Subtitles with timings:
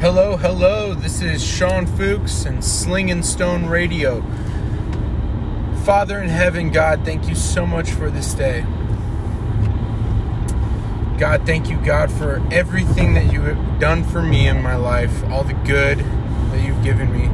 [0.00, 0.94] Hello, hello.
[0.94, 4.22] This is Sean Fuchs and Sling and Stone Radio.
[5.82, 8.60] Father in heaven, God, thank you so much for this day.
[11.18, 15.24] God, thank you, God, for everything that you have done for me in my life,
[15.32, 17.24] all the good that you've given me,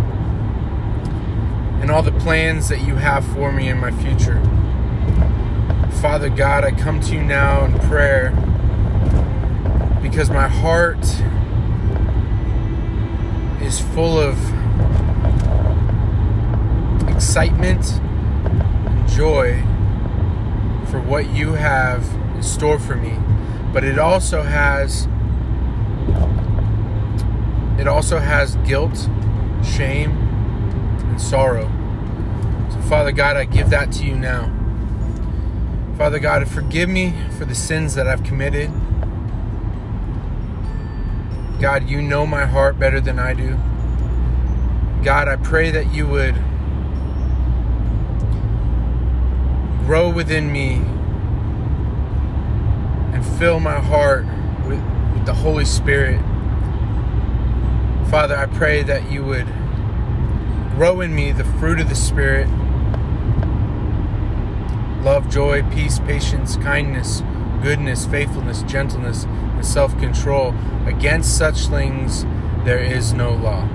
[1.83, 4.41] and all the plans that you have for me in my future.
[6.01, 8.31] Father God, I come to you now in prayer
[10.01, 11.05] because my heart
[13.65, 14.37] is full of
[17.09, 19.61] excitement and joy
[20.91, 22.05] for what you have
[22.37, 23.19] in store for me.
[23.73, 25.09] But it also has
[27.81, 29.09] it also has guilt,
[29.65, 31.67] shame, and sorrow.
[32.71, 34.53] So Father God, I give that to you now.
[35.97, 38.71] Father God, forgive me for the sins that I've committed.
[41.65, 43.57] God, you know my heart better than I do.
[45.03, 46.35] God, I pray that you would
[49.87, 50.83] grow within me
[53.15, 54.27] and fill my heart
[54.67, 54.79] with,
[55.15, 56.21] with the Holy Spirit.
[58.11, 59.47] Father, I pray that you would
[60.77, 62.47] grow in me the fruit of the Spirit
[65.03, 67.23] love, joy, peace, patience, kindness,
[67.65, 70.55] goodness, faithfulness, gentleness, and self control.
[70.85, 72.25] Against such things
[72.65, 73.67] there is no law.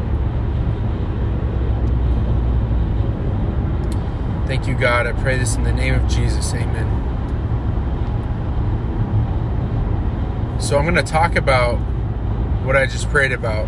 [4.45, 5.07] Thank you, God.
[5.07, 6.53] I pray this in the name of Jesus.
[6.53, 6.87] Amen.
[10.61, 11.77] So I'm going to talk about
[12.63, 13.67] what I just prayed about.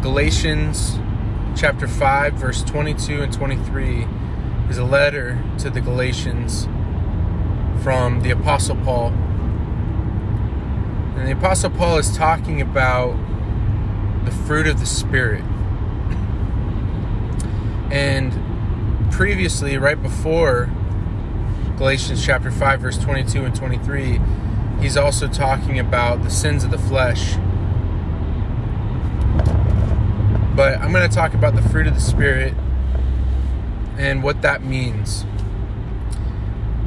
[0.00, 0.98] Galatians
[1.54, 4.06] chapter 5, verse 22 and 23
[4.70, 6.66] is a letter to the Galatians
[7.84, 9.08] from the Apostle Paul.
[11.18, 13.14] And the Apostle Paul is talking about
[14.24, 15.44] the fruit of the Spirit.
[17.92, 18.32] And
[19.12, 20.70] previously, right before
[21.76, 24.18] Galatians chapter 5, verse 22 and 23,
[24.80, 27.34] he's also talking about the sins of the flesh.
[30.56, 32.54] But I'm going to talk about the fruit of the Spirit
[33.98, 35.26] and what that means.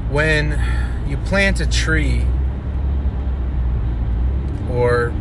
[0.10, 2.26] When you plant a tree
[4.70, 5.14] or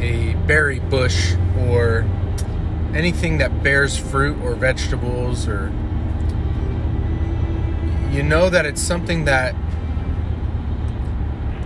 [0.00, 2.04] a berry bush or
[2.94, 5.72] anything that bears fruit or vegetables or
[8.10, 9.54] you know that it's something that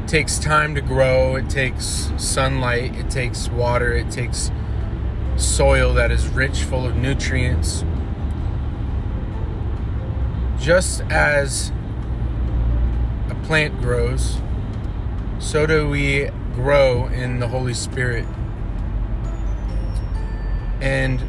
[0.06, 1.36] takes time to grow.
[1.36, 4.50] It takes sunlight it takes water it takes
[5.36, 7.84] soil that is rich full of nutrients.
[10.58, 11.72] Just as
[13.44, 14.38] plant grows,
[15.38, 18.26] so do we grow in the Holy Spirit.
[20.80, 21.20] And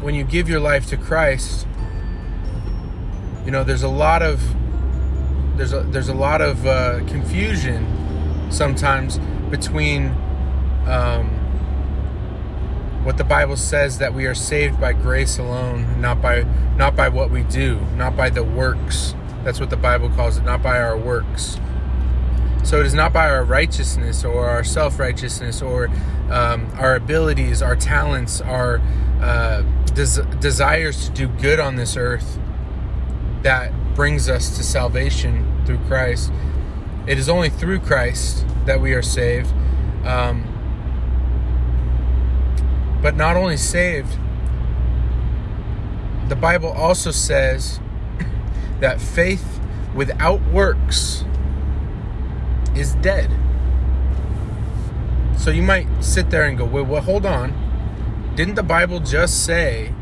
[0.00, 1.66] when you give your life to Christ,
[3.44, 4.42] you know there's a lot of
[5.56, 7.86] there's a there's a lot of uh, confusion
[8.50, 9.18] sometimes
[9.50, 10.08] between
[10.86, 11.28] um,
[13.04, 16.42] what the Bible says that we are saved by grace alone, not by
[16.76, 19.14] not by what we do, not by the works.
[19.46, 21.60] That's what the Bible calls it, not by our works.
[22.64, 25.86] So it is not by our righteousness or our self-righteousness or
[26.32, 28.80] um, our abilities, our talents, our
[29.22, 29.62] uh,
[29.94, 32.40] des- desires to do good on this earth
[33.42, 36.32] that brings us to salvation through Christ.
[37.06, 39.54] It is only through Christ that we are saved.
[40.04, 40.42] Um,
[43.00, 44.18] but not only saved,
[46.28, 47.78] the Bible also says
[48.80, 49.60] that faith
[49.94, 51.24] without works
[52.74, 53.30] is dead.
[55.38, 57.54] So you might sit there and go, well, well, hold on.
[58.34, 59.94] Didn't the Bible just say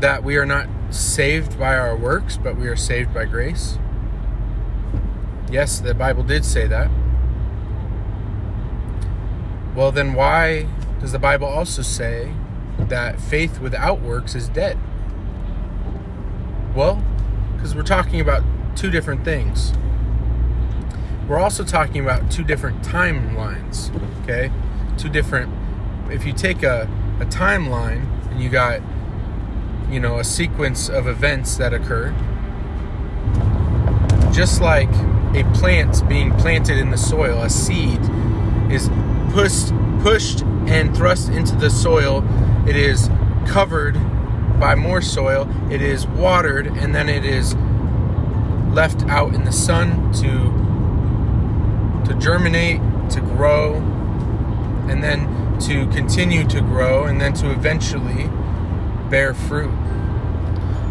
[0.00, 3.78] that we are not saved by our works, but we are saved by grace?
[5.50, 6.90] Yes, the Bible did say that.
[9.74, 10.68] Well, then why
[11.00, 12.32] does the Bible also say
[12.78, 14.78] that faith without works is dead?
[16.74, 17.02] Well,
[17.54, 18.42] because we're talking about
[18.76, 19.72] two different things.
[21.28, 24.50] We're also talking about two different timelines, okay?
[24.98, 25.52] Two different,
[26.10, 26.88] if you take a,
[27.20, 28.80] a timeline and you got,
[29.88, 32.12] you know, a sequence of events that occur,
[34.32, 34.90] just like
[35.34, 38.00] a plant being planted in the soil, a seed
[38.70, 38.90] is
[39.30, 42.22] pushed pushed and thrust into the soil.
[42.68, 43.08] It is
[43.46, 43.96] covered
[44.58, 45.48] by more soil.
[45.70, 47.54] It is watered and then it is
[48.74, 50.64] left out in the sun to
[52.06, 52.80] to germinate,
[53.10, 53.76] to grow,
[54.88, 58.28] and then to continue to grow, and then to eventually
[59.08, 59.72] bear fruit.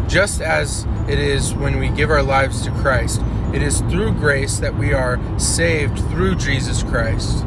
[0.08, 3.22] Just as it is when we give our lives to Christ,
[3.52, 7.44] it is through grace that we are saved through Jesus Christ.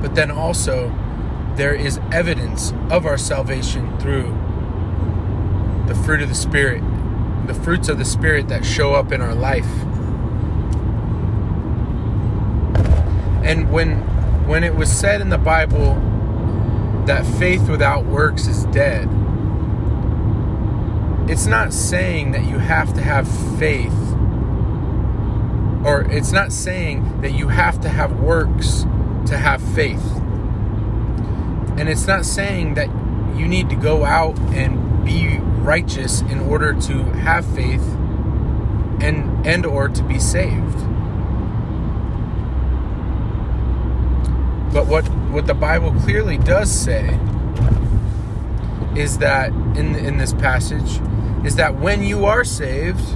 [0.00, 0.88] But then also,
[1.60, 4.22] there is evidence of our salvation through
[5.88, 6.82] the fruit of the Spirit,
[7.46, 9.70] the fruits of the Spirit that show up in our life.
[13.44, 13.98] And when
[14.48, 15.96] when it was said in the Bible
[17.04, 19.06] that faith without works is dead,
[21.28, 23.28] it's not saying that you have to have
[23.58, 23.92] faith
[25.84, 28.86] or it's not saying that you have to have works
[29.26, 30.19] to have faith.
[31.80, 32.88] And it's not saying that
[33.34, 37.82] you need to go out and be righteous in order to have faith
[39.00, 40.76] and and or to be saved.
[44.74, 47.18] But what what the Bible clearly does say
[48.94, 51.00] is that in in this passage
[51.46, 53.08] is that when you are saved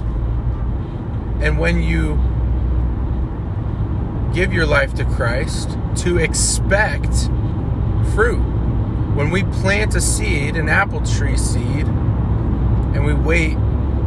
[1.39, 2.15] and when you
[4.33, 7.29] give your life to Christ to expect
[8.15, 8.39] fruit.
[9.13, 13.57] When we plant a seed, an apple tree seed, and we wait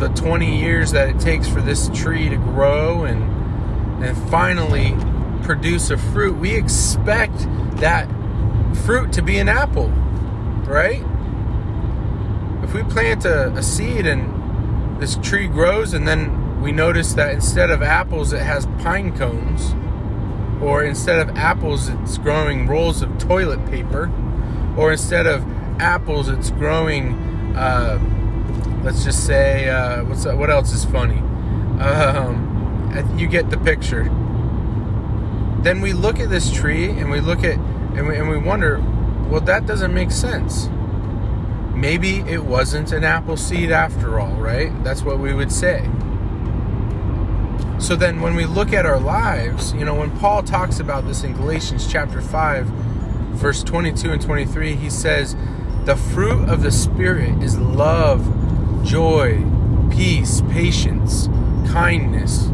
[0.01, 3.37] the 20 years that it takes for this tree to grow and
[4.03, 4.95] and finally
[5.43, 7.37] produce a fruit, we expect
[7.81, 8.09] that
[8.85, 9.89] fruit to be an apple,
[10.65, 11.05] right?
[12.63, 17.35] If we plant a, a seed and this tree grows and then we notice that
[17.35, 19.75] instead of apples it has pine cones,
[20.61, 24.11] or instead of apples it's growing rolls of toilet paper,
[24.77, 25.45] or instead of
[25.81, 27.15] apples it's growing,
[27.57, 27.99] uh,
[28.85, 31.19] let's just say, uh, what's what else is funny?
[31.81, 34.05] Um, you get the picture.
[35.63, 38.81] Then we look at this tree and we look at and we, and we wonder,
[39.29, 40.69] well, that doesn't make sense.
[41.75, 44.73] Maybe it wasn't an apple seed after all, right?
[44.85, 45.89] That's what we would say.
[47.79, 51.23] So then when we look at our lives, you know, when Paul talks about this
[51.23, 55.37] in Galatians chapter 5, verse 22 and 23, he says,
[55.85, 59.45] The fruit of the Spirit is love, joy,
[59.91, 61.29] peace, patience,
[61.71, 62.49] kindness,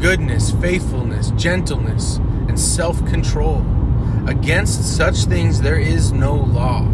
[0.00, 2.16] goodness, faithfulness, gentleness,
[2.48, 3.64] and self control.
[4.26, 6.88] Against such things there is no law.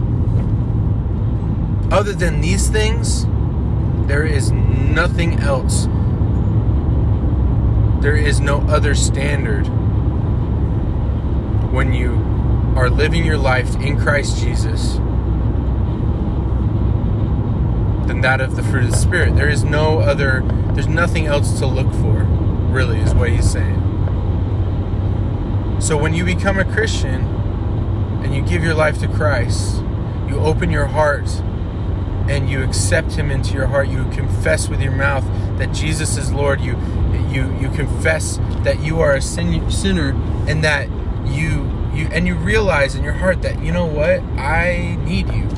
[1.96, 3.26] Other than these things,
[4.08, 5.86] there is nothing else
[8.06, 9.64] there is no other standard
[11.72, 12.12] when you
[12.76, 14.92] are living your life in Christ Jesus
[18.06, 19.34] than that of the fruit of the Spirit.
[19.34, 20.42] There is no other,
[20.72, 22.22] there's nothing else to look for,
[22.70, 23.80] really, is what he's saying.
[25.80, 27.26] So when you become a Christian
[28.22, 29.82] and you give your life to Christ,
[30.28, 31.28] you open your heart
[32.28, 35.24] and you accept him into your heart, you confess with your mouth
[35.58, 36.76] that Jesus is Lord, you
[37.36, 40.10] you you confess that you are a sin, sinner
[40.48, 40.88] and that
[41.26, 45.48] you you and you realize in your heart that you know what I need you.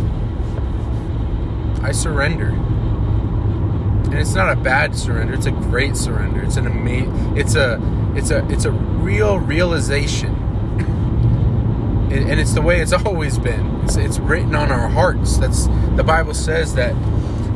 [1.82, 2.48] I surrender.
[2.48, 6.42] And it's not a bad surrender, it's a great surrender.
[6.42, 7.80] It's an amazing it's a
[8.16, 10.34] it's a it's a real realization.
[12.10, 13.80] and it's the way it's always been.
[13.84, 15.36] It's, it's written on our hearts.
[15.36, 16.94] That's the Bible says that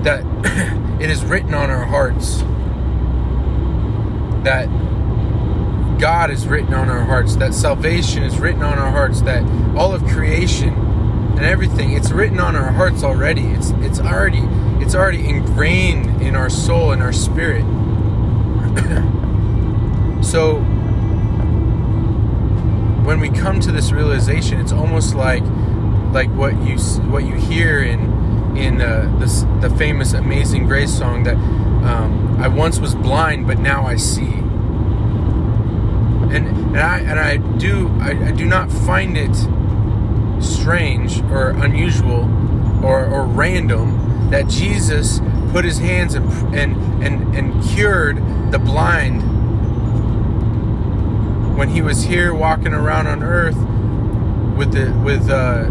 [0.04, 0.24] that
[1.00, 2.42] it is written on our hearts
[4.44, 4.68] that
[5.98, 9.42] God is written on our hearts, that salvation is written on our hearts, that
[9.76, 10.74] all of creation
[11.36, 13.46] and everything, it's written on our hearts already.
[13.46, 14.42] It's it's already
[14.82, 17.62] it's already ingrained in our soul and our spirit.
[20.24, 20.56] so
[23.04, 25.42] when we come to this realization, it's almost like
[26.12, 26.78] like what you
[27.10, 29.10] what you hear in in uh,
[29.60, 31.36] the famous "Amazing Grace" song that
[31.84, 34.32] um, I once was blind, but now I see.
[36.32, 39.34] And and I and I do I, I do not find it
[40.42, 42.24] strange or unusual
[42.84, 45.20] or, or random that Jesus
[45.52, 46.24] put his hands and
[46.54, 48.16] and and, and cured
[48.50, 49.22] the blind
[51.56, 53.56] when he was here walking around on earth
[54.56, 55.68] with the with uh,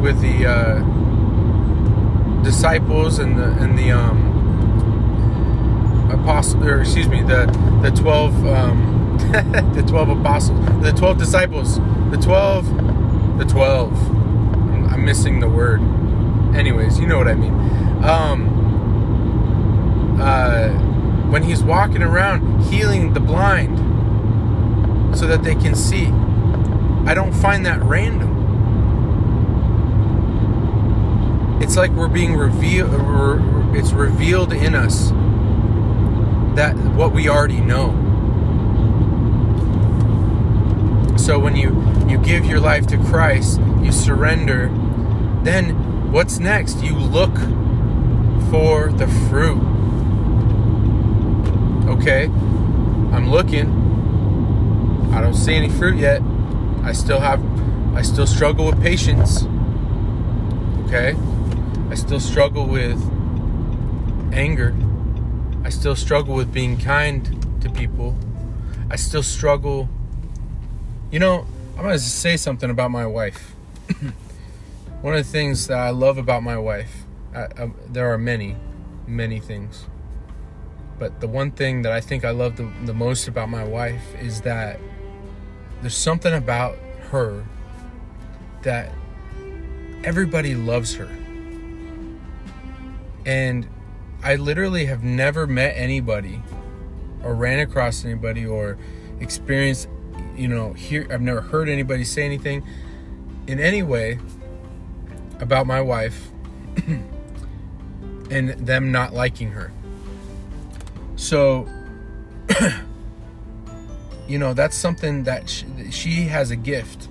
[0.00, 4.29] with the uh, disciples and the and the um,
[6.12, 7.46] apostles, or excuse me, the
[7.82, 9.16] the twelve um,
[9.74, 11.76] the twelve apostles, the twelve disciples,
[12.10, 12.66] the twelve,
[13.38, 13.92] the twelve.
[14.10, 15.80] I'm, I'm, missing the word.
[16.54, 17.52] Anyways, you know what I mean.
[18.04, 18.58] Um,
[20.20, 20.68] uh,
[21.30, 23.78] when he's walking around healing the blind,
[25.16, 26.06] so that they can see.
[27.06, 28.38] I don't find that random.
[31.62, 32.90] It's like we're being revealed,
[33.76, 35.12] it's revealed in us
[36.56, 37.90] that what we already know.
[41.16, 44.68] So when you you give your life to Christ, you surrender,
[45.44, 46.82] then what's next?
[46.82, 47.34] You look
[48.50, 49.60] for the fruit.
[51.88, 52.24] Okay?
[53.14, 53.68] I'm looking.
[55.12, 56.20] I don't see any fruit yet.
[56.82, 57.40] I still have
[57.94, 59.44] I still struggle with patience.
[60.86, 61.14] Okay?
[61.90, 63.00] I still struggle with
[64.32, 64.74] anger.
[65.70, 68.18] I still struggle with being kind to people.
[68.90, 69.88] I still struggle.
[71.12, 71.46] You know,
[71.76, 73.54] I'm going to say something about my wife.
[75.00, 78.56] One of the things that I love about my wife, I, I, there are many,
[79.06, 79.86] many things.
[80.98, 84.02] But the one thing that I think I love the, the most about my wife
[84.20, 84.80] is that
[85.82, 86.78] there's something about
[87.12, 87.46] her
[88.62, 88.90] that
[90.02, 91.08] everybody loves her.
[93.24, 93.68] And
[94.22, 96.42] I literally have never met anybody
[97.22, 98.78] or ran across anybody or
[99.20, 99.88] experienced,
[100.36, 102.62] you know, here I've never heard anybody say anything
[103.46, 104.18] in any way
[105.40, 106.30] about my wife
[108.30, 109.72] and them not liking her.
[111.16, 111.66] So
[114.30, 117.08] you know, that's something that she, she has a gift.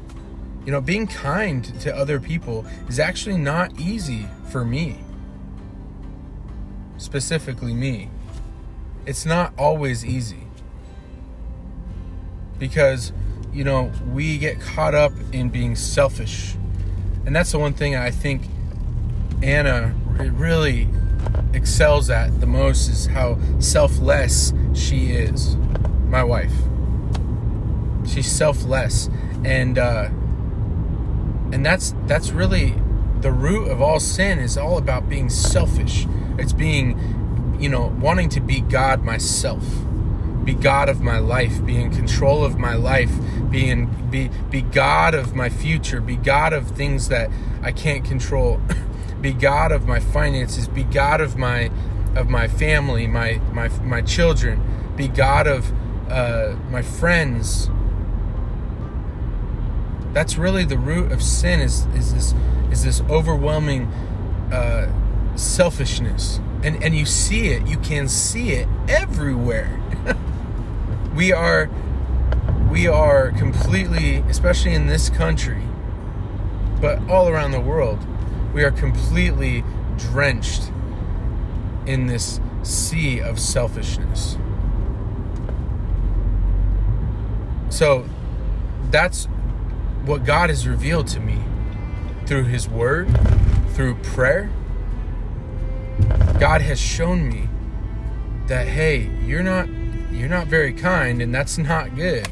[0.65, 4.99] You know, being kind to other people is actually not easy for me
[6.99, 8.09] specifically me,
[9.05, 10.43] it's not always easy.
[12.57, 13.11] Because,
[13.53, 16.55] you know, we get caught up in being selfish.
[17.25, 18.43] And that's the one thing I think
[19.41, 20.89] Anna really
[21.53, 25.55] excels at the most is how selfless she is.
[26.07, 26.53] My wife.
[28.05, 29.09] She's selfless.
[29.45, 30.09] And uh
[31.51, 32.75] and that's that's really
[33.21, 36.05] the root of all sin is all about being selfish
[36.39, 39.65] it's being, you know, wanting to be God myself,
[40.43, 43.11] be God of my life, be in control of my life,
[43.49, 47.29] be in, be be God of my future, be God of things that
[47.61, 48.61] I can't control,
[49.21, 51.69] be God of my finances, be God of my
[52.15, 55.71] of my family, my my my children, be God of
[56.09, 57.69] uh, my friends.
[60.13, 61.59] That's really the root of sin.
[61.59, 62.33] Is is this
[62.71, 63.85] is this overwhelming
[64.51, 64.91] uh,
[65.39, 66.39] selfishness.
[66.63, 69.79] And and you see it, you can see it everywhere.
[71.15, 71.69] we are
[72.69, 75.63] we are completely, especially in this country,
[76.79, 77.99] but all around the world,
[78.53, 79.63] we are completely
[79.97, 80.71] drenched
[81.87, 84.37] in this sea of selfishness.
[87.69, 88.07] So
[88.91, 89.25] that's
[90.05, 91.39] what God has revealed to me
[92.25, 93.09] through His Word,
[93.73, 94.51] through prayer,
[96.39, 97.49] God has shown me
[98.47, 99.67] that hey, you're not
[100.11, 102.27] you're not very kind and that's not good.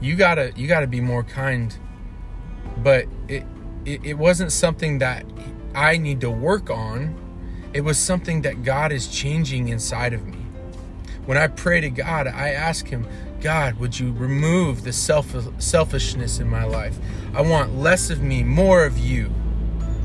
[0.00, 1.76] You got to you got to be more kind.
[2.78, 3.44] But it,
[3.84, 5.24] it it wasn't something that
[5.74, 7.14] I need to work on.
[7.72, 10.38] It was something that God is changing inside of me.
[11.24, 13.06] When I pray to God, I ask him,
[13.40, 16.98] God, would you remove the self selfishness in my life?
[17.34, 19.32] I want less of me, more of you.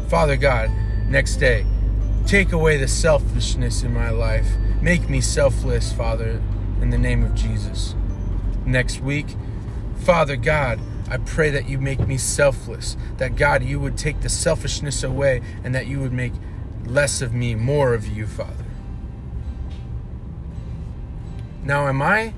[0.07, 0.71] Father God,
[1.07, 1.65] next day,
[2.27, 4.57] Take away the selfishness in my life.
[4.81, 6.41] Make me selfless, Father,
[6.81, 7.95] in the name of Jesus.
[8.65, 9.27] Next week,
[9.99, 10.77] Father God,
[11.09, 12.97] I pray that you make me selfless.
[13.15, 16.33] That God, you would take the selfishness away and that you would make
[16.85, 18.65] less of me, more of you, Father.
[21.63, 22.33] Now, am I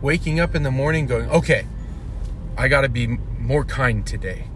[0.00, 1.66] waking up in the morning going, okay,
[2.56, 4.48] I got to be more kind today?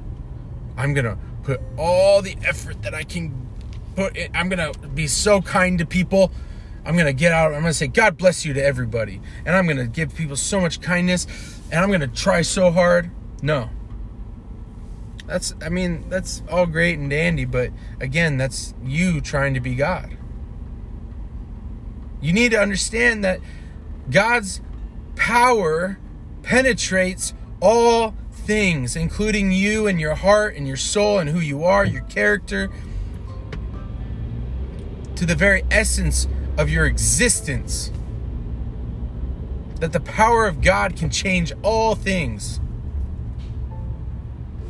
[0.78, 3.49] I'm going to put all the effort that I can
[4.00, 6.32] put it, I'm going to be so kind to people.
[6.84, 7.52] I'm going to get out.
[7.52, 9.20] I'm going to say, God bless you to everybody.
[9.44, 11.26] And I'm going to give people so much kindness.
[11.70, 13.10] And I'm going to try so hard.
[13.42, 13.68] No.
[15.26, 17.44] That's, I mean, that's all great and dandy.
[17.44, 20.16] But again, that's you trying to be God.
[22.22, 23.40] You need to understand that
[24.10, 24.60] God's
[25.16, 25.98] power
[26.42, 31.84] penetrates all things, including you and your heart and your soul and who you are,
[31.84, 32.70] your character
[35.20, 37.92] to the very essence of your existence.
[39.78, 42.58] That the power of God can change all things.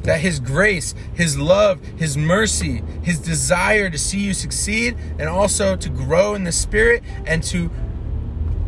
[0.02, 5.76] That His grace, His love, His mercy, His desire to see you succeed and also
[5.76, 7.70] to grow in the Spirit and to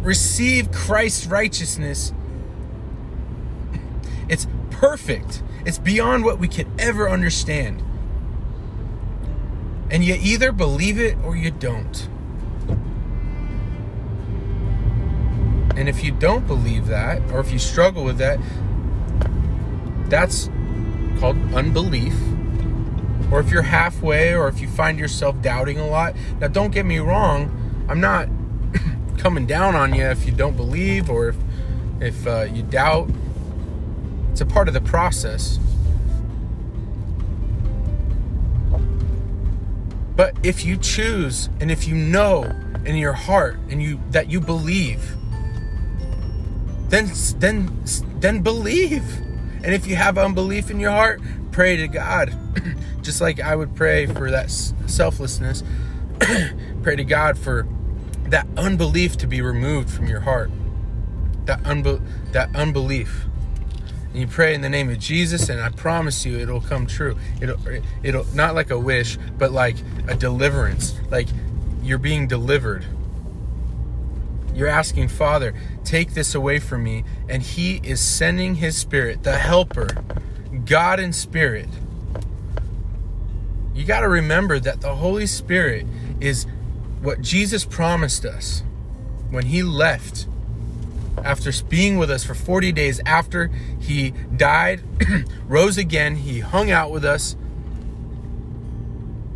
[0.02, 2.12] receive Christ's righteousness,
[4.28, 5.42] it's perfect.
[5.66, 7.82] It's beyond what we can ever understand.
[9.92, 12.08] And you either believe it or you don't.
[15.76, 18.40] And if you don't believe that, or if you struggle with that,
[20.08, 20.48] that's
[21.20, 22.14] called unbelief.
[23.30, 26.14] Or if you're halfway, or if you find yourself doubting a lot.
[26.40, 28.28] Now, don't get me wrong, I'm not
[29.18, 31.36] coming down on you if you don't believe or if,
[32.00, 33.10] if uh, you doubt.
[34.30, 35.58] It's a part of the process.
[40.22, 42.44] But if you choose and if you know
[42.84, 45.16] in your heart and you that you believe,
[46.90, 47.10] then
[47.40, 47.82] then
[48.20, 49.02] then believe.
[49.64, 52.38] And if you have unbelief in your heart, pray to God.
[53.02, 54.48] Just like I would pray for that
[54.86, 55.64] selflessness,
[56.82, 57.66] pray to God for
[58.28, 60.52] that unbelief to be removed from your heart.
[61.46, 62.00] That unbe-
[62.30, 63.26] that unbelief.
[64.12, 67.16] And you pray in the name of Jesus, and I promise you, it'll come true.
[67.40, 67.58] It'll,
[68.02, 69.76] it'll not like a wish, but like
[70.06, 70.94] a deliverance.
[71.10, 71.28] Like
[71.82, 72.84] you're being delivered.
[74.54, 79.38] You're asking, Father, take this away from me, and He is sending His Spirit, the
[79.38, 79.88] Helper,
[80.66, 81.70] God in Spirit.
[83.74, 85.86] You got to remember that the Holy Spirit
[86.20, 86.46] is
[87.00, 88.62] what Jesus promised us
[89.30, 90.26] when He left
[91.24, 93.50] after being with us for 40 days after
[93.80, 94.82] he died,
[95.46, 97.36] rose again, he hung out with us,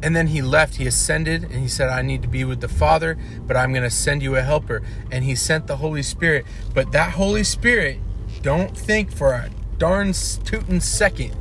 [0.02, 0.76] and then he left.
[0.76, 3.82] He ascended and he said, I need to be with the Father, but I'm going
[3.82, 4.82] to send you a helper.
[5.10, 6.46] And he sent the Holy Spirit.
[6.74, 7.98] But that Holy Spirit,
[8.42, 11.34] don't think for a darn tootin' second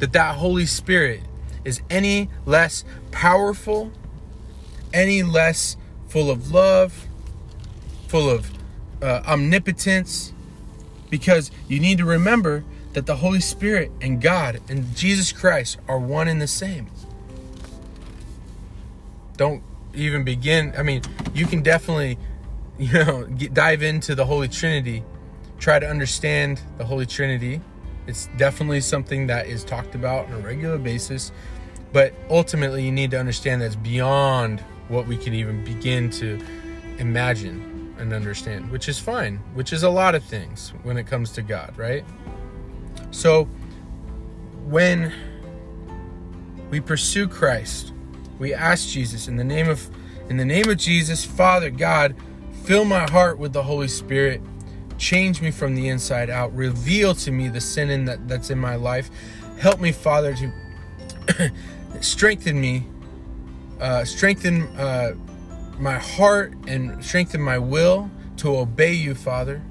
[0.00, 1.20] that that Holy Spirit
[1.64, 3.92] is any less powerful,
[4.92, 5.76] any less
[6.08, 7.06] full of love,
[8.08, 8.50] full of
[9.02, 10.32] uh, omnipotence
[11.10, 15.98] because you need to remember that the Holy Spirit and God and Jesus Christ are
[15.98, 16.88] one and the same.
[19.36, 19.62] Don't
[19.94, 20.72] even begin.
[20.76, 21.02] I mean,
[21.34, 22.18] you can definitely,
[22.78, 25.02] you know, get, dive into the Holy Trinity,
[25.58, 27.60] try to understand the Holy Trinity.
[28.06, 31.32] It's definitely something that is talked about on a regular basis,
[31.92, 36.40] but ultimately, you need to understand that's beyond what we can even begin to
[36.98, 37.69] imagine
[38.00, 41.42] and understand, which is fine, which is a lot of things when it comes to
[41.42, 42.04] God, right?
[43.10, 43.44] So
[44.64, 45.12] when
[46.70, 47.92] we pursue Christ,
[48.38, 49.88] we ask Jesus in the name of
[50.28, 52.14] in the name of Jesus, Father God,
[52.62, 54.40] fill my heart with the Holy Spirit.
[54.96, 56.54] Change me from the inside out.
[56.54, 59.10] Reveal to me the sin in that, that's in my life.
[59.58, 61.50] Help me, Father, to
[62.00, 62.86] strengthen me,
[63.80, 65.14] uh, strengthen uh,
[65.80, 69.62] my heart and strengthen my will to obey you, Father.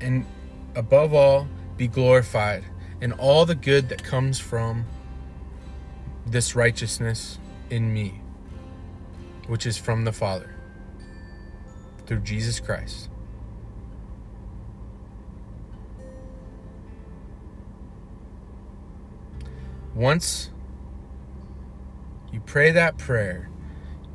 [0.00, 0.26] And
[0.74, 2.64] above all, be glorified
[3.00, 4.86] in all the good that comes from
[6.26, 8.20] this righteousness in me,
[9.46, 10.54] which is from the Father
[12.06, 13.10] through Jesus Christ.
[19.94, 20.51] Once
[22.32, 23.50] you pray that prayer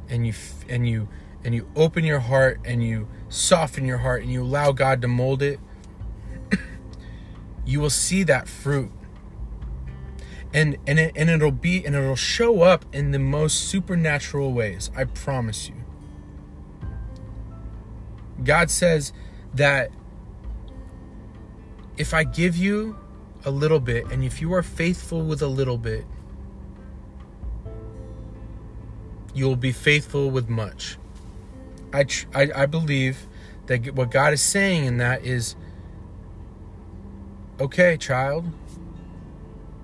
[0.09, 0.33] and you
[0.67, 1.07] and you
[1.43, 5.07] and you open your heart and you soften your heart and you allow God to
[5.07, 5.59] mold it
[7.65, 8.91] you will see that fruit.
[10.53, 14.89] And and it, and it'll be and it'll show up in the most supernatural ways
[14.95, 15.75] i promise you.
[18.43, 19.13] God says
[19.53, 19.91] that
[21.97, 22.97] if i give you
[23.45, 26.05] a little bit and if you are faithful with a little bit
[29.37, 30.97] you will be faithful with much.
[31.93, 33.27] I, tr- I, I believe
[33.67, 35.55] that what God is saying in that is
[37.59, 38.45] okay, child,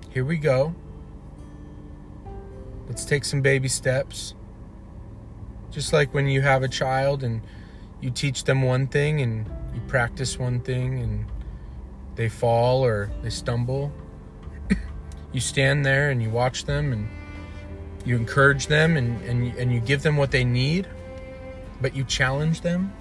[0.09, 0.73] here we go.
[2.87, 4.33] Let's take some baby steps.
[5.69, 7.41] Just like when you have a child and
[8.01, 11.25] you teach them one thing and you practice one thing and
[12.15, 13.91] they fall or they stumble.
[15.31, 17.07] you stand there and you watch them and
[18.05, 20.87] you encourage them and, and, and you give them what they need,
[21.81, 22.91] but you challenge them.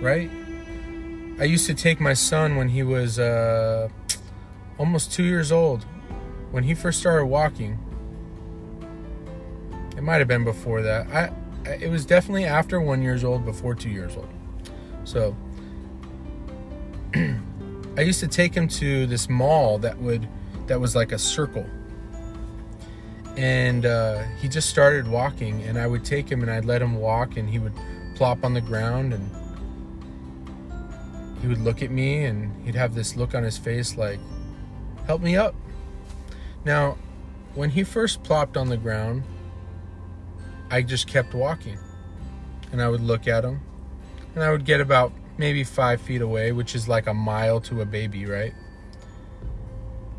[0.00, 0.30] Right?
[1.40, 3.88] I used to take my son when he was uh,
[4.78, 5.84] almost two years old.
[6.50, 7.78] When he first started walking,
[9.96, 11.08] it might have been before that.
[11.08, 11.32] I,
[11.70, 14.28] it was definitely after one years old, before two years old.
[15.04, 15.36] So
[17.96, 20.28] I used to take him to this mall that would
[20.66, 21.66] that was like a circle
[23.36, 26.96] and uh, he just started walking and i would take him and i'd let him
[26.96, 27.72] walk and he would
[28.14, 29.30] plop on the ground and
[31.42, 34.20] he would look at me and he'd have this look on his face like,
[35.06, 35.56] help me up.
[36.64, 36.96] Now,
[37.56, 39.24] when he first plopped on the ground,
[40.70, 41.78] I just kept walking.
[42.70, 43.60] And I would look at him.
[44.34, 47.80] And I would get about maybe five feet away, which is like a mile to
[47.80, 48.54] a baby, right?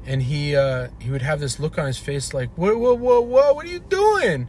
[0.06, 3.22] And he uh, he would have this look on his face like, whoa, whoa, whoa,
[3.22, 4.48] whoa, what are you doing?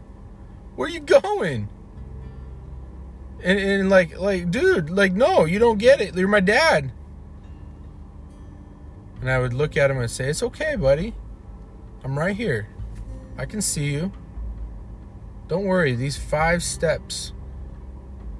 [0.74, 1.68] Where are you going?
[3.42, 6.16] And, and like like dude like no you don't get it.
[6.16, 6.92] You're my dad.
[9.20, 11.14] And i would look at him and say it's okay buddy.
[12.02, 12.68] I'm right here.
[13.38, 14.12] I can see you.
[15.46, 15.94] Don't worry.
[15.94, 17.32] These five steps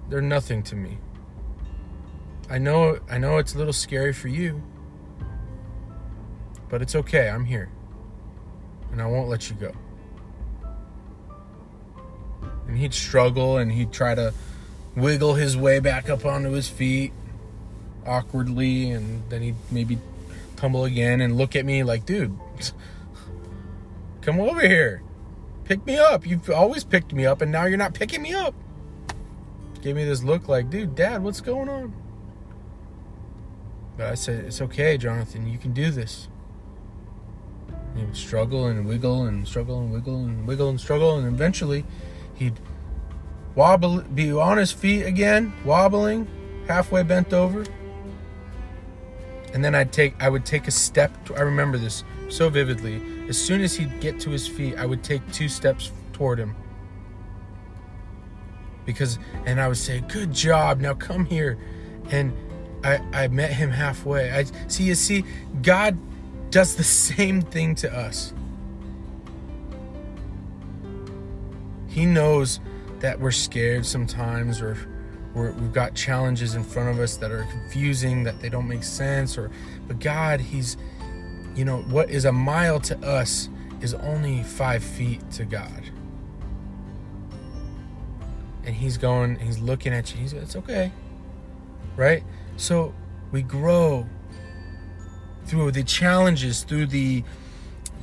[0.09, 0.99] they're nothing to me.
[2.51, 4.63] I know i know it's a little scary for you
[6.75, 7.69] but it's okay i'm here.
[8.91, 9.73] And i won't let you go.
[12.67, 14.35] And he'd struggle and he'd try to
[14.97, 17.13] wiggle his way back up onto his feet
[18.05, 20.01] awkwardly and then he'd maybe
[20.57, 22.37] tumble again and look at me like dude
[24.21, 25.01] come over here.
[25.63, 26.27] Pick me up.
[26.27, 28.53] You've always picked me up and now you're not picking me up.
[29.81, 31.95] Gave me this look like dude dad what's going on?
[33.97, 35.47] But i said it's okay jonathan.
[35.47, 36.27] You can do this
[37.97, 41.85] he would struggle and wiggle and struggle and wiggle and wiggle and struggle and eventually
[42.35, 42.59] he'd
[43.55, 46.27] wobble, be on his feet again, wobbling,
[46.67, 47.65] halfway bent over.
[49.53, 51.27] And then I'd take, I would take a step.
[51.27, 53.01] To, I remember this so vividly.
[53.29, 56.57] As soon as he'd get to his feet, I would take two steps toward him.
[58.85, 60.81] Because, and I would say, "Good job.
[60.81, 61.57] Now come here."
[62.11, 62.35] And
[62.83, 64.31] I, I met him halfway.
[64.31, 64.85] I see.
[64.85, 65.25] You see,
[65.63, 65.97] God
[66.55, 68.33] does the same thing to us.
[71.89, 72.61] He knows
[73.01, 74.77] that we're scared sometimes or
[75.35, 78.85] we have got challenges in front of us that are confusing that they don't make
[78.85, 79.51] sense or
[79.89, 80.77] but god he's
[81.57, 83.49] you know what is a mile to us
[83.81, 85.91] is only five feet to god.
[88.65, 90.21] And he's going he's looking at you.
[90.21, 90.93] He's it's okay.
[91.97, 92.23] Right?
[92.57, 92.95] So
[93.33, 94.07] we grow
[95.47, 97.25] through the challenges through the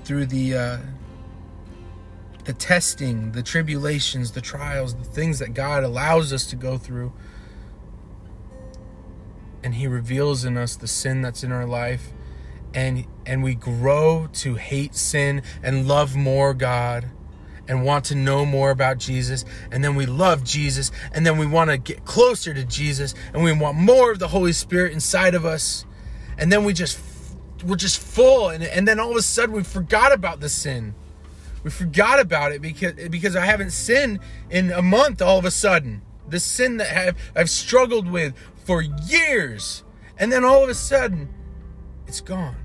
[0.04, 0.78] through the uh,
[2.46, 7.14] the testing, the tribulations, the trials, the things that God allows us to go through.
[9.64, 12.12] And he reveals in us the sin that's in our life.
[12.74, 17.10] And and we grow to hate sin and love more God
[17.68, 19.46] and want to know more about Jesus.
[19.72, 20.92] And then we love Jesus.
[21.14, 23.14] And then we want to get closer to Jesus.
[23.34, 25.86] And we want more of the Holy Spirit inside of us.
[26.38, 26.98] And then we just
[27.64, 30.94] we're just full and, and then all of a sudden we forgot about the sin
[31.64, 34.20] we forgot about it because because I haven't sinned
[34.50, 36.02] in a month all of a sudden.
[36.28, 39.84] The sin that I've, I've struggled with for years.
[40.18, 41.30] And then all of a sudden,
[42.08, 42.56] it's gone.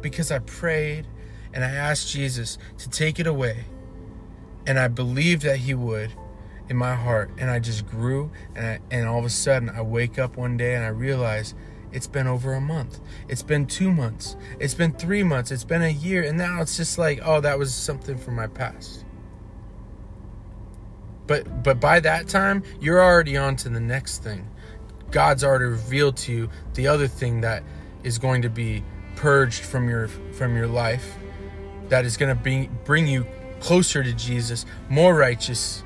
[0.00, 1.06] Because I prayed
[1.52, 3.64] and I asked Jesus to take it away.
[4.66, 6.12] And I believed that He would
[6.68, 7.30] in my heart.
[7.38, 8.30] And I just grew.
[8.54, 11.54] And, I, and all of a sudden, I wake up one day and I realize
[11.92, 13.00] it's been over a month.
[13.28, 14.36] It's been two months.
[14.58, 15.50] It's been three months.
[15.50, 16.22] It's been a year.
[16.22, 19.04] And now it's just like, oh, that was something from my past.
[21.26, 24.48] But but by that time, you're already on to the next thing.
[25.10, 27.62] God's already revealed to you the other thing that
[28.02, 28.82] is going to be
[29.16, 31.18] purged from your from your life
[31.88, 33.26] that is going to bring bring you
[33.60, 35.82] closer to Jesus, more righteous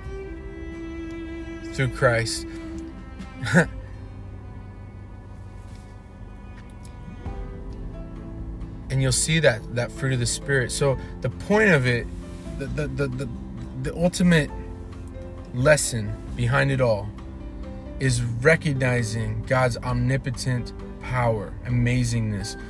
[1.72, 2.46] through Christ.
[8.94, 12.07] and you'll see that that fruit of the spirit so the point of it
[12.59, 13.28] the the the, the,
[13.83, 14.48] the ultimate
[15.52, 17.09] lesson behind it all
[17.98, 22.61] is recognizing God's omnipotent power, amazingness,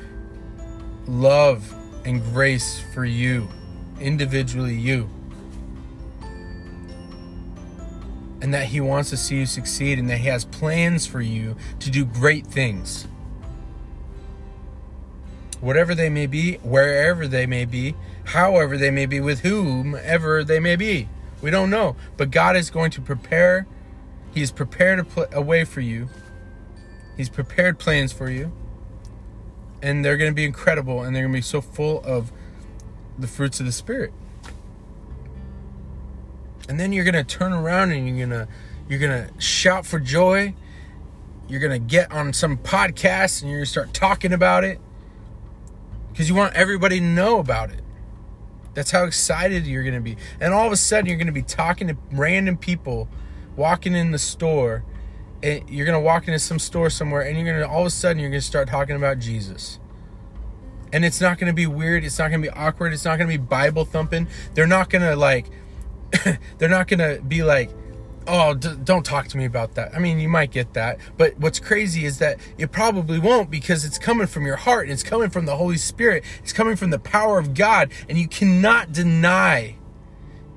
[1.06, 3.48] love, and grace for you,
[4.00, 5.08] individually, you.
[8.42, 11.56] And that He wants to see you succeed and that He has plans for you
[11.80, 13.06] to do great things
[15.64, 20.60] whatever they may be, wherever they may be, however they may be, with whomever they
[20.60, 21.08] may be.
[21.40, 21.96] We don't know.
[22.18, 23.66] But God is going to prepare,
[24.34, 26.08] He prepared a, pl- a way for you,
[27.16, 28.52] He's prepared plans for you.
[29.82, 32.32] And they're going to be incredible and they're going to be so full of
[33.18, 34.12] the fruits of the Spirit.
[36.68, 38.48] And then you're going to turn around and you're going to
[38.88, 40.54] you're going to shout for joy.
[41.48, 44.80] You're going to get on some podcast and you're going to start talking about it
[46.14, 47.80] because you want everybody to know about it.
[48.72, 50.16] That's how excited you're going to be.
[50.38, 53.08] And all of a sudden, you're going to be talking to random people
[53.56, 54.84] walking in the store,
[55.44, 58.18] and you're gonna walk into some store somewhere and you're gonna all of a sudden
[58.18, 59.78] you're gonna start talking about Jesus.
[60.92, 63.36] And it's not gonna be weird, it's not gonna be awkward, it's not gonna be
[63.36, 64.26] Bible thumping.
[64.54, 65.50] They're not gonna like
[66.58, 67.70] they're not gonna be like,
[68.26, 69.94] oh, d- don't talk to me about that.
[69.94, 73.84] I mean, you might get that, but what's crazy is that it probably won't because
[73.84, 76.24] it's coming from your heart and it's coming from the Holy Spirit.
[76.42, 79.76] It's coming from the power of God, and you cannot deny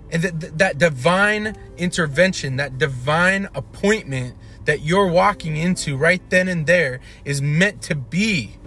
[0.10, 6.66] and that, that divine intervention, that divine appointment that you're walking into right then and
[6.66, 8.58] there is meant to be.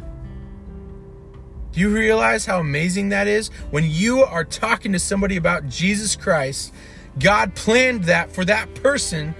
[1.73, 3.49] Do you realize how amazing that is?
[3.71, 6.75] When you are talking to somebody about Jesus Christ,
[7.19, 9.35] God planned that for that person,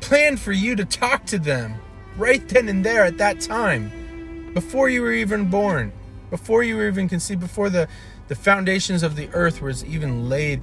[0.00, 1.76] planned for you to talk to them
[2.16, 5.92] right then and there at that time, before you were even born,
[6.30, 7.88] before you were even conceived, before the,
[8.28, 10.60] the foundations of the earth was even laid.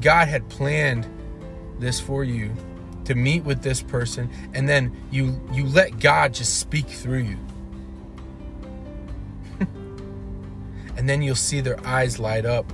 [0.00, 1.06] God had planned
[1.78, 2.52] this for you
[3.04, 7.38] to meet with this person and then you you let God just speak through you.
[10.96, 12.72] and then you'll see their eyes light up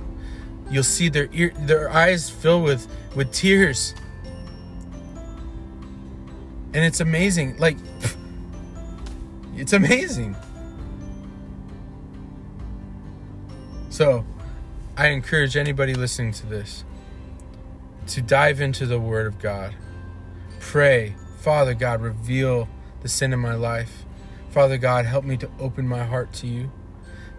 [0.69, 3.95] you'll see their ear, their eyes fill with with tears.
[6.73, 7.77] And it's amazing like
[9.55, 10.35] it's amazing.
[13.89, 14.25] So
[14.95, 16.83] i encourage anybody listening to this
[18.07, 19.75] to dive into the word of god.
[20.59, 22.67] Pray father god reveal
[23.01, 24.05] the sin in my life.
[24.51, 26.71] Father god help me to open my heart to you.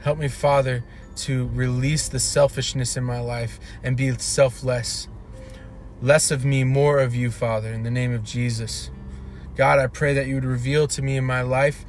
[0.02, 0.84] Help me father
[1.16, 5.08] to release the selfishness in my life and be selfless.
[6.02, 8.90] Less of me, more of you, Father, in the name of Jesus.
[9.56, 11.84] God, I pray that you would reveal to me in my life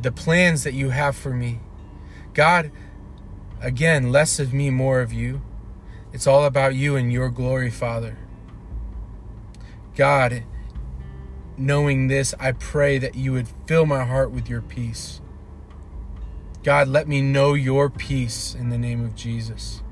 [0.00, 1.60] the plans that you have for me.
[2.34, 2.70] God,
[3.60, 5.40] again, less of me, more of you.
[6.12, 8.18] It's all about you and your glory, Father.
[9.96, 10.44] God,
[11.56, 15.20] knowing this, I pray that you would fill my heart with your peace.
[16.64, 19.82] God, let me know your peace in the name of Jesus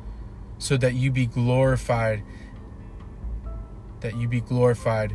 [0.56, 2.22] so that you be glorified,
[4.00, 5.14] that you be glorified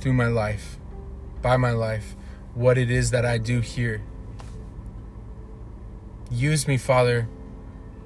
[0.00, 0.78] through my life,
[1.42, 2.14] by my life,
[2.54, 4.02] what it is that I do here.
[6.30, 7.28] Use me, Father,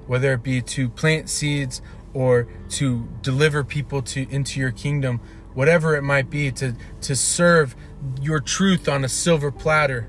[0.07, 1.83] whether it be to plant seeds
[2.15, 5.21] or to deliver people to into your kingdom,
[5.53, 7.75] whatever it might be, to, to serve
[8.19, 10.07] your truth on a silver platter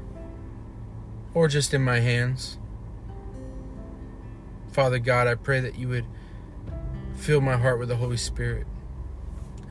[1.34, 2.57] or just in my hands.
[4.78, 6.04] Father God, I pray that you would
[7.16, 8.64] fill my heart with the Holy Spirit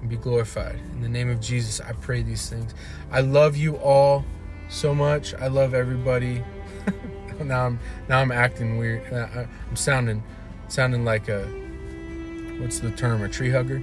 [0.01, 0.81] and be glorified.
[0.91, 2.75] In the name of Jesus, I pray these things.
[3.09, 4.25] I love you all
[4.67, 5.33] so much.
[5.35, 6.43] I love everybody.
[7.39, 9.01] now I'm now I'm acting weird.
[9.13, 10.23] I'm sounding
[10.67, 11.45] sounding like a
[12.59, 13.23] what's the term?
[13.23, 13.81] A tree hugger?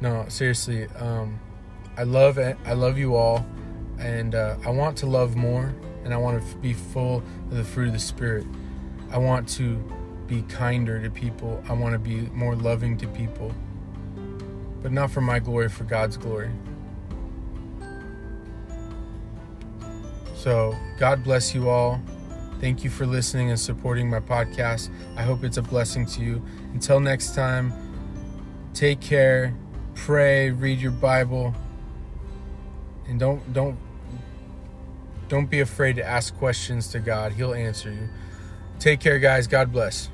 [0.00, 0.86] No, seriously.
[0.96, 1.38] Um,
[1.98, 2.38] I love.
[2.38, 3.44] I love you all,
[3.98, 7.18] and uh, I want to love more, and I want to be full
[7.50, 8.46] of the fruit of the Spirit.
[9.12, 9.76] I want to
[10.26, 11.62] be kinder to people.
[11.68, 13.52] I want to be more loving to people.
[14.82, 16.50] But not for my glory, for God's glory.
[20.34, 22.00] So, God bless you all.
[22.60, 24.88] Thank you for listening and supporting my podcast.
[25.16, 26.42] I hope it's a blessing to you.
[26.72, 27.72] Until next time,
[28.72, 29.54] take care,
[29.94, 31.54] pray, read your Bible,
[33.06, 33.76] and don't don't
[35.28, 37.32] don't be afraid to ask questions to God.
[37.32, 38.08] He'll answer you.
[38.82, 39.46] Take care, guys.
[39.46, 40.11] God bless.